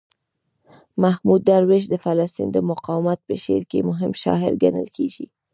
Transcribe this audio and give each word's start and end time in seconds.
محمود 1.03 1.41
درویش 1.49 1.83
د 1.89 1.95
فلسطین 2.05 2.47
د 2.51 2.57
مقاومت 2.69 3.19
په 3.27 3.33
شعر 3.43 3.63
کې 3.71 3.79
مهم 3.89 4.11
شاعر 4.23 4.51
ګڼل 4.63 4.87
کیږي. 4.97 5.25